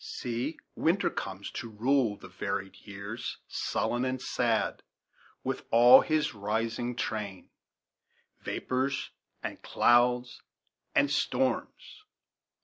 "See, 0.03 0.57
Winter 0.75 1.11
comes, 1.11 1.51
to 1.51 1.69
rule 1.69 2.17
the 2.17 2.27
varied 2.27 2.75
years, 2.77 3.37
Sullen 3.47 4.03
and 4.03 4.19
sad, 4.19 4.81
with 5.43 5.63
all 5.69 6.01
his 6.01 6.33
rising 6.33 6.95
train; 6.95 7.51
Vapors, 8.39 9.11
and 9.43 9.61
clouds, 9.61 10.41
and 10.95 11.11
storms." 11.11 12.01